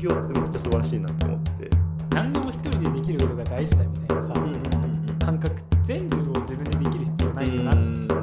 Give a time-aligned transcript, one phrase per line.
[0.00, 1.70] 業ってめっちゃ素晴らしいなって思って。
[2.12, 7.74] 何でも一人でできることが大事だみたいなさ、うんうんうん感覚全部を自分でできる必要ないよなっ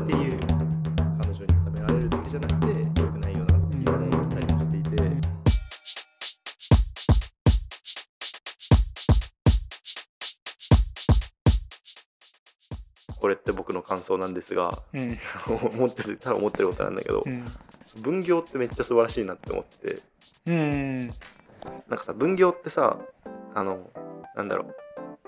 [0.05, 0.39] ていう。
[1.21, 4.89] 彼女に冷められるだけじゃなくて良くないよなっていう思ったりもしていて、
[13.19, 15.17] これって僕の感想なんですがうん。
[15.47, 17.45] 思ってるただ思ってることなんだけど、うん。
[18.01, 20.01] 分業ってめっちゃ素晴らしいなって思って。
[20.47, 21.13] うん
[21.87, 22.97] なんかさ分業ってさ
[23.53, 23.89] あの
[24.35, 24.75] なんだろう。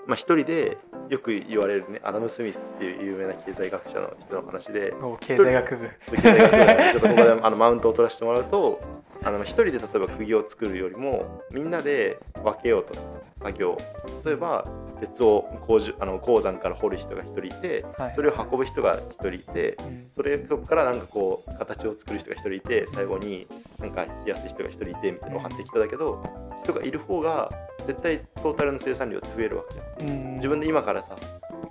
[0.06, 4.94] まあ一人でよく言われるねアダム・スミスっていう有名な経済学者の人の話で。
[5.02, 5.90] お経済学部。
[6.10, 8.80] 経済学部ちょっとここであのマウントを取らせてもらうと
[9.24, 12.94] あの一人で例えば釘を作るよりもみんなで分けようと。
[13.42, 13.78] 作業。
[14.24, 14.66] 例えば
[15.00, 20.10] 鉄を鉱樹あの鉱山から掘る人が一人いてはいそれを運ぶ人が一人いてうん。
[20.14, 23.46] それからなんかこう形を作る人が一人いて最後に
[23.78, 26.22] なんか冷やす人が一人いてみたいなのをってきただけど
[26.62, 27.50] 人がいる方が
[27.86, 29.64] 絶対トータルの生産量って増えるわ
[29.98, 30.18] けじゃん。
[30.18, 30.34] うん。
[30.34, 31.16] 自分で今からさ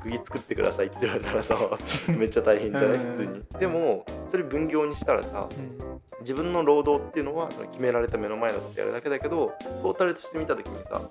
[0.01, 1.55] 釘作ってくださいって言われたらさ
[2.09, 2.97] めっちゃ大変じゃない？
[2.97, 3.11] うん。
[3.11, 3.43] 普通に。
[3.59, 5.88] でもそれ分業にしたらさうん
[6.21, 11.01] 自分の労働っていうのは決められた目の前のことやるだけだけどトータルとして見た時にさ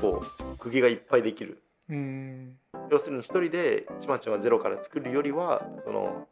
[0.00, 0.22] こ
[0.54, 1.62] う釘がいっぱいできる。
[1.88, 2.56] うん。
[2.90, 6.26] 要するに一人でちまちまゼロから作るよりはその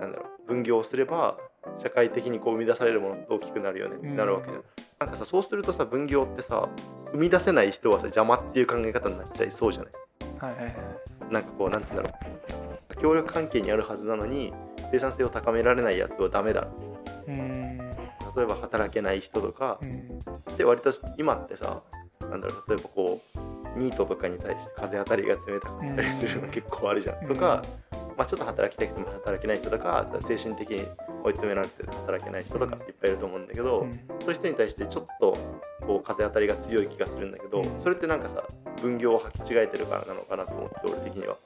[0.00, 1.36] なんだろう分業をすれば
[1.82, 3.96] 社会的にこう生み出されるものって大きくなるよね。
[3.96, 4.64] ってなるわけじゃん。
[5.00, 6.68] なんかさそうするとさ分業ってさ
[7.12, 9.92] 生み出せない人はさ邪魔っていう考え方になっちゃいそうじゃない？
[10.38, 10.74] はいはいはい。
[11.32, 12.12] なんかこうなんつうんだろう。
[13.00, 14.52] 協力関係にあるはずなのに
[14.92, 16.68] 生産性を高められないやつはダメだ。
[17.26, 17.59] うん
[18.36, 20.56] 例えば働けない人とかうん。
[20.56, 21.82] で割と今ってさ
[22.20, 27.28] なんだろう例えばこうニートとかに対して風当たりが冷たかったりするの結構あるじゃん、うん。
[27.28, 27.62] とか、
[28.16, 30.84] まあ、ちょっと働きたくても働けない人とか精神的に
[31.22, 34.00] 追い詰められて働けない人とかいっぱいいると思うんだけど、うん。
[34.20, 35.36] そういう人に対してちょっと
[35.86, 37.78] こう風当たりが強い気がするんだけど、うん。
[37.78, 38.44] それってなんかさ
[38.82, 41.36] 分業を履き違えてるからなのかなと思って俺的には。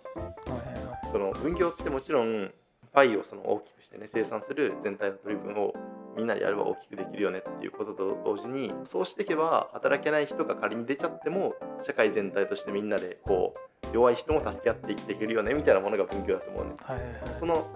[1.12, 2.50] その分業ってもちろん
[2.92, 5.74] パイをその大きくしてね生産する全体の取り分を
[6.16, 16.74] みんなでやれば大きくできるよねっていうことと同時にそうしていけば働けない人が仮に出ちゃっても社会全体としてみんなでこう弱い人も助け合って生きていけるよねみたいなものが分業だと思うね。
[16.82, 17.66] はいはいはいその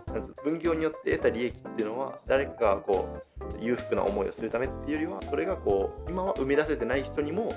[0.43, 7.53] 分業によって得た利益っていうのは誰かがこう裕福な思いをするためっていうよりはそれがこう今は生み出せてない人にも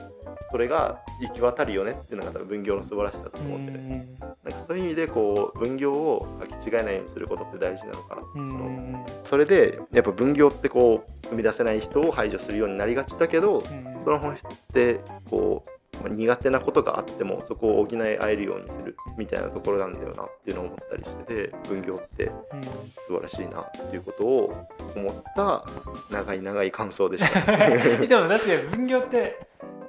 [0.49, 4.07] それが行き渡るよねっていうのが多分分業の素晴らしさだと思うんでね。
[4.19, 4.30] なんか
[4.71, 22.61] そういう意味でこう分業を履き違えないようにすることって大事なのかな、うんそのそれでやっぱ分業ってこう生み出せない人を排除するようになりがちだけどうんその本質ってこうまあ苦手なことがあってもそこを補い合えるようにするみたいなところなんだよなっていうのを思ったりしてて分業ってうん。
[23.07, 25.65] 素晴らしいなっていうことを思った
[26.09, 27.57] 長い長い感想でした。
[28.07, 29.37] でも確かに分業って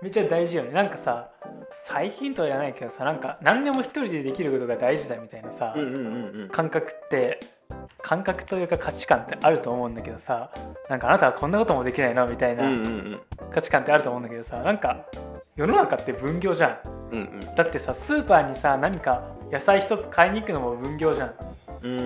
[0.02, 0.72] めっちゃ大事よね。
[0.72, 1.30] なんかさ
[1.70, 6.48] 最近とは言わないけどさなんか何でも一人でできることが大事だみたいなさ、うんうんうんうん。
[6.48, 7.38] 感覚って
[8.02, 10.50] 感覚というか価値観ってあると思うんだけどさ
[10.91, 12.64] なんかあなたはこんなこともできないのみたいな
[13.52, 15.06] 価値観ってあると思うんだけどさなんか
[15.54, 16.88] 世の中って分業じゃん。
[17.12, 17.54] うんうん。
[17.54, 21.34] だってさスーパーにさ何か野菜一つ買いに行くのも分業じゃん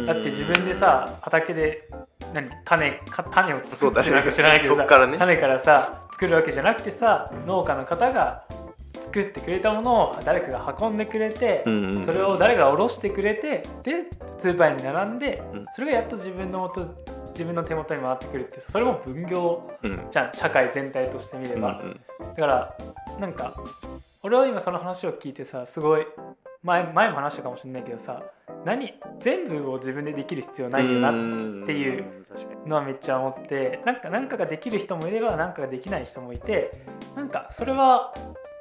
[0.07, 1.89] だって自分でさ畑で
[2.33, 4.23] 何種か種を作ってるそうだね。
[4.23, 5.19] か知らないけどさね。
[5.19, 8.45] 種からさ作るわけじゃなくてさ農家の方が
[9.01, 11.63] 作ってくれたものを誰かが運んでくれて、
[12.05, 14.05] それを誰が卸してくれてで
[14.39, 15.67] スーパーに並んで、うん。
[15.75, 16.95] それがやっと自分の元
[17.31, 20.07] 自分の手元に回ってくるってさそれも分業うん。
[20.11, 21.81] じゃん社会全体として見れば、
[22.19, 22.77] だから
[23.21, 23.55] なんか
[24.23, 26.07] 俺は今その話を聞いてさすごい
[26.63, 28.23] 前前も話したかもしれないけどさ
[28.67, 31.13] 何全部を自分でできる必要ないよなっ
[31.67, 32.05] ていう
[32.67, 36.85] のはめっちゃ思ってなんか何かができる人もいれば何かができない人もいて
[37.15, 38.13] なんかそれは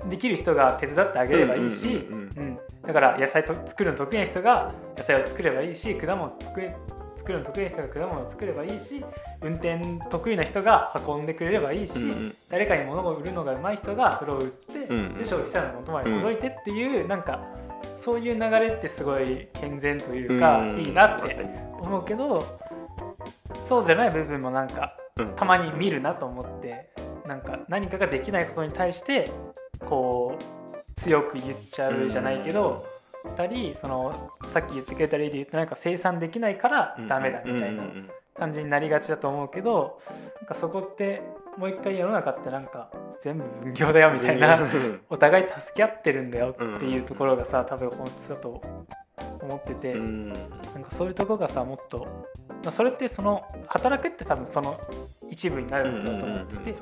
[0.08, 6.76] できる人が手伝ってあげればいいし、うんうんうんうんだから野菜と作るの得意な人が野菜を作ればいいし果物作れ
[7.16, 9.04] 作るの得意な人が果物を作ればいいし
[9.42, 9.80] 運転
[10.12, 12.36] 得意な人が運んでくれればいいし、うんうん。
[12.50, 15.18] 誰かに物を売るのが上手い人がそれを売って、うんうん。
[15.18, 17.44] で消費者の元まで届いてっていう、なんか
[17.96, 20.80] そういう流れってすごい健全というか、うん。
[20.82, 21.38] いいなって
[21.82, 22.60] 思うけど
[23.68, 25.36] そうじゃない部分もなんかうん。
[25.36, 26.90] たまに見るなと思って
[27.26, 29.32] なんか何かができないことに対して
[29.80, 32.86] こう強く言っちゃうじゃないけど、
[33.36, 37.84] たりそのさっき言ってくれた例で言うとなんか生産できないからダメだみたいな
[38.38, 40.00] 感じになりがちだと思うけど
[40.42, 41.22] なんかそこって
[41.58, 42.90] もう一回世の中ってなんか
[43.22, 45.02] 全部分業だよみたいなうん。
[45.10, 48.62] お互い助け合ってるんだよっていうところがさ多分本質だと
[49.42, 49.94] 思ってて。
[49.94, 50.30] うん。
[50.30, 50.36] な
[50.82, 52.26] んかそういうとこがさもっと
[52.64, 54.78] まあそれってその働くって多分その
[55.30, 56.76] 一部になることだと思ってて、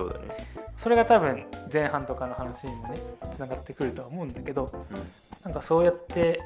[0.78, 2.98] それが多分前半とかの話にもね
[3.32, 4.72] つながってくるとは思うんだけど
[5.44, 6.42] なんかそうやって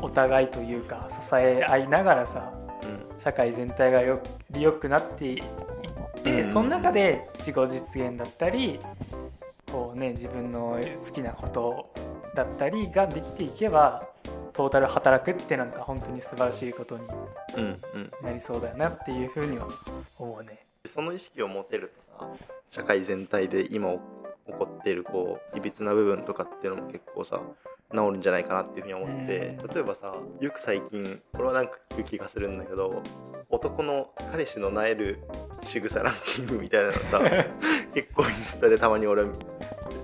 [0.00, 2.52] お互いというか支え合いながらさ
[2.82, 3.20] うん。
[3.20, 5.42] 社会全体がより良くなって
[6.42, 8.78] その中で自己実現だったり
[9.70, 11.92] こう、ね、自分の好きなこと
[12.34, 14.08] だったりができていけば
[14.52, 17.06] トータル働くってなんか本当に素晴らしいことに
[18.22, 19.66] なりそうだよなっていうふうには
[20.18, 20.66] 思うね。
[20.86, 22.28] その意識を持てるとさ
[22.68, 23.98] 社会全体で今起
[24.46, 27.40] こっているこういびつな部分とかっていうのも結構さ
[27.90, 29.74] 治るんじゃないかなっていうふうに思ってうん。
[29.74, 33.02] 例えばさよく最近これはなんか聞く気がするんだけど
[33.50, 35.20] 男の彼氏のなえる
[35.62, 37.20] 仕草ランキングみたいなのさ
[37.94, 39.24] 結構インスタでたまに俺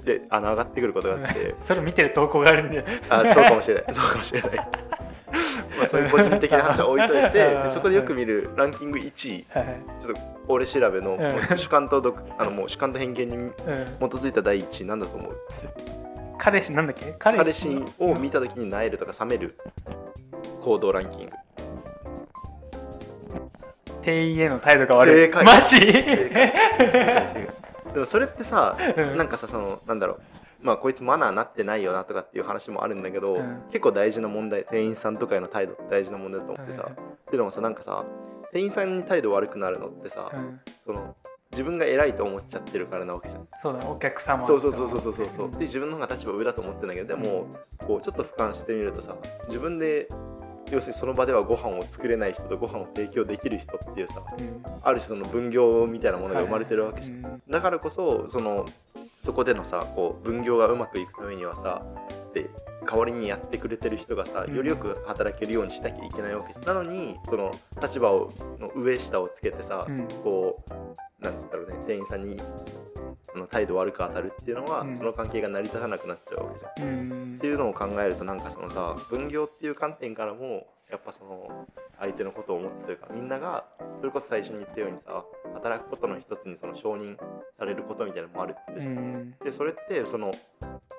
[0.05, 1.55] であの上がってくることがあって。
[1.63, 3.85] それ見てる投稿があるんであそうかもしれない。
[3.95, 4.51] そうかもしれない。
[5.77, 9.45] まあそういう個人的な話は置いといてでそこでよく見るランキング1位
[9.99, 11.19] ちょっと俺調べの
[11.57, 13.53] 主観と独あのもう主観と偏見にうん。
[13.53, 13.63] 基
[14.15, 15.37] づいた第一位なんだと思う
[16.39, 17.15] 彼氏なんだっけ？
[17.19, 19.59] 彼彼氏を見た時になえるとか冷める。
[20.61, 21.31] 行動ランキング。
[24.03, 25.15] 店員への態度が悪い。
[25.15, 25.45] 正解。
[25.45, 25.81] マジ？
[27.95, 29.17] でもそれってさうん。
[29.17, 30.21] なんかさそのなんだろう。
[30.61, 33.63] まあこいつマナーなってないよなとかっていう話もあるんだけど、うん。
[33.69, 34.65] 結構大事な問題。
[34.65, 36.95] 店員さんとかへの態度って大事な問題だと思ってさ、はいっ
[37.27, 38.05] ていうのもさなんかさ
[38.53, 40.61] 店員さんに態度悪くなるのってさ、うん。
[40.85, 41.15] その
[41.55, 43.47] 自分が偉いと思っちゃってるからなわけじゃん。
[43.63, 45.51] そうだねお客様そうそうそうそうそうそう。
[45.53, 47.47] で自分の方が立場上だと思ってんだけどでも
[47.79, 49.17] こうちょっと俯瞰してみるとさ
[49.47, 50.09] 自分で
[50.71, 54.63] 要するにその場ではご飯を作れない人とご飯を提供できる人っていうさうん。
[54.83, 58.65] ある種その分業みたいなものが生まれてるわけじゃん、うんだからこそその
[59.21, 61.83] そこでのさこう分業がうまくいくためにはさ
[62.35, 62.51] で
[62.85, 64.55] 代わりにやってくれてる人がさうん。
[64.55, 66.59] よりよく働けるようにしなきゃいけないわけ。
[66.67, 67.53] なのにその
[67.83, 70.07] 立場をの上下をつけてさ、うん。
[70.23, 70.63] こ
[71.21, 72.41] うなんつったろうね店員さんに
[73.35, 74.97] あの態度悪く当たるっていうのは、うん。
[74.97, 76.89] その関係が成り立たなくなっちゃうわけじゃん。
[76.89, 77.35] うん。
[77.37, 81.67] っていうのを考えるとなんかそのさ分業っていう観点からもやっぱその
[81.99, 83.65] 相手のことを思ってというかみんなが
[83.99, 87.17] それこそ最初に言ったようにさ働くことの一つにその承認
[87.59, 88.95] されることみたいなのもあるってじゃん。
[88.95, 89.35] ん。
[89.43, 90.33] でそれってその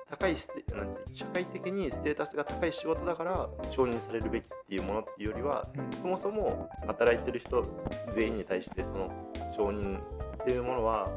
[0.08, 6.00] 高いステなんて社会的にステータスが高い仕事だから承認されるべきっていうものっていうよりはうん。
[6.00, 7.66] そもそも働いてる人
[8.14, 9.10] 全員に対してその
[9.56, 11.08] 承認っていうものは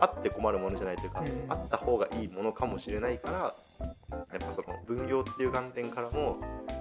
[0.00, 1.52] あって困るものじゃないというか、うん。
[1.52, 3.92] あった方がいいものかもしれないからや
[4.36, 6.38] っぱその分業っていう観点からも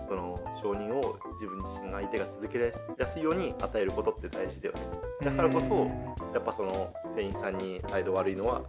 [0.07, 4.81] その承認を自分自身が相手が続けやすいように与えることって大事だよね。
[5.21, 5.87] だからこそ
[6.33, 8.61] やっぱその店員さんに態度悪いのは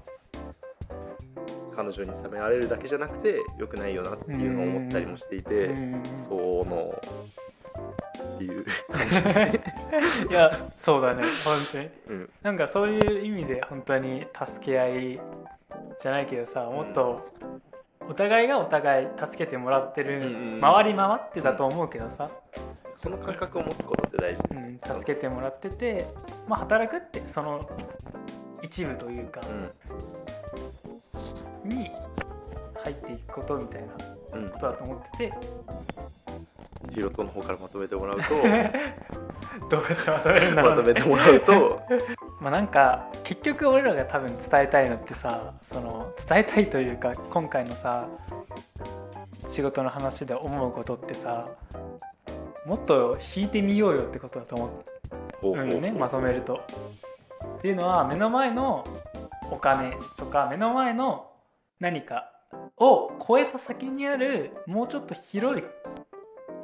[1.76, 6.02] 彼女に責められるだけじゃなくて良くないよなっていうのを思ったりもしていて、うん。
[6.26, 6.30] そ
[6.68, 7.02] の
[8.34, 8.64] っていう。
[8.90, 9.60] 感じですね。
[10.30, 11.22] いやそうだね。
[11.44, 11.88] 本当に。
[12.08, 12.30] うん。
[12.42, 15.20] なんかそういう意味で本当に助け合い
[16.00, 17.28] じゃないけどさもっと
[18.08, 20.24] お互いがお互い助けてもらってる、うん
[20.54, 22.30] うん回り回ってだと思うけどさ、
[22.94, 26.06] その感覚を持つことって大事で、うん、助けてもらってて、
[26.48, 27.68] まあ、働くってその
[28.62, 29.40] 一部というか。
[29.42, 29.70] うん
[31.66, 31.90] に
[32.82, 34.50] 入っていくことみたいなうん。
[34.50, 35.32] ことだと思ってて。
[36.92, 38.24] ヒロトの方からまとめてもらうと。
[39.68, 41.82] どうやってまとめるんだろまとうねめてもらうと。
[42.40, 48.06] まあなんか結局俺らが多分伝えたいのってさその伝えたいというか今回のさ
[49.46, 51.46] 仕事の話で思うことってさ
[52.66, 54.70] もっと引いてみようよってことだと思
[55.40, 56.60] ほうよねまとめると。
[57.58, 58.84] っていうのは目の前の
[59.50, 61.30] お金とか目の前の
[61.80, 62.30] 何か
[62.78, 65.64] を超えた先にあるもうちょっと広い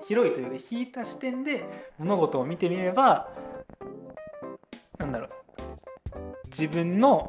[0.07, 1.64] 広いというか引いた視点で
[1.99, 3.28] 物事を見てみれば
[4.99, 5.31] なんだろう。
[6.47, 7.26] 自分の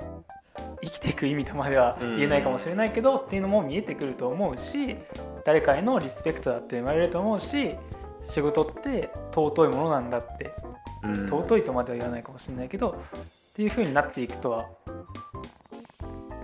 [0.81, 4.97] 生きていく意味とまでは言えないかもしれないけどっていうのも見えてくると思うし
[5.45, 7.75] 誰かへのリスペクトだって生まれると思うし
[8.23, 10.53] 仕事って尊いものなんだって
[11.03, 11.25] うん。
[11.27, 13.01] 尊いとまでは言わないかもしれないけど
[13.51, 14.65] っていう風になっていくとは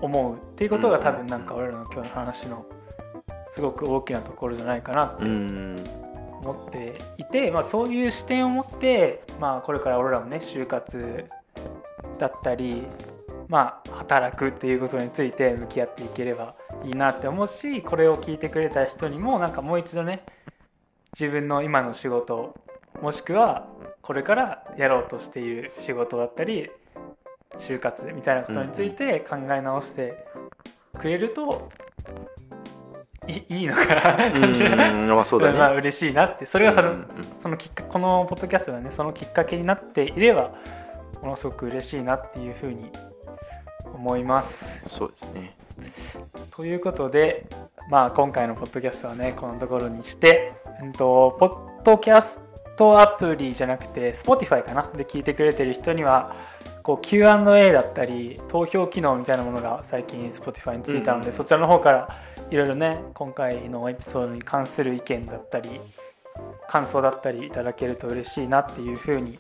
[0.02, 2.66] 思うっていうことが多分なんか俺らの今日の話の
[3.50, 11.26] すごく大きなところじゃないかなって思っていて、まあ、そういう視点を持って、まあ、これから俺らもね就活
[12.18, 12.84] だったり、
[13.48, 20.24] まあ、働くっていうことについて向き合っていければいいなって思うしこれを聞いてくれた人にもなんかもう一度ね
[21.20, 22.56] 自分の今の仕事
[23.02, 23.68] もしくは
[24.02, 26.70] これからやろうとしている仕事だったり
[27.58, 30.26] 就活みたいなことについて考え直して
[30.98, 31.70] くれると
[33.28, 35.08] いいいのかなうん。
[35.10, 35.60] まあそうだね。
[35.60, 36.46] まあ嬉しいなって。
[36.46, 40.54] それがその,、うんうんそのきっかこのポッドキャストがねそのきっかけになっていれば
[41.22, 42.92] ものすごく嬉しいなっていうふうに
[43.94, 44.82] 思います。
[44.88, 45.56] そうですね。
[46.56, 47.48] ということで、
[47.90, 52.42] まあ、今回のポッドキャストはねこのところにして、うん、とポッドキャス
[52.76, 54.90] トアプリじゃなくて Spotify かな？
[54.96, 56.34] で聞いてくれてる人には
[56.90, 61.34] こう Q&A だったり投票機能みたいなものが最近 Spotify についたので、うん。
[61.34, 62.18] そちらの方から
[62.50, 65.70] いろいろね今回のエピソードに関する意見だったり
[66.68, 69.38] 感想だったりいただけると嬉しいなっていうふうに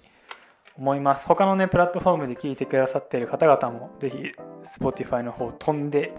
[0.77, 1.25] 思います。
[1.25, 6.13] 他のねプラットフォームで聞いてくださっている方々もぜひ Spotify の方飛んで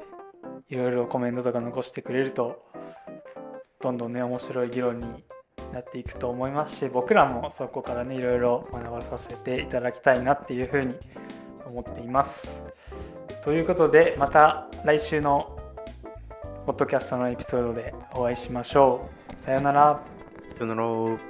[0.69, 2.61] いろいろコメントとか残してくれると
[3.81, 5.23] どんどんね面白い議論に
[5.73, 10.95] なっていくと思いますし僕らもそこからねいろいろ学ばさせていただきたいなっていうふうに
[11.67, 12.63] 思っています。
[13.45, 15.57] ということでまた来週の
[16.67, 19.41] ポッドキャストのエピソードでお会いしましょう。
[19.41, 20.01] さようなら。
[20.59, 21.30] さよなら。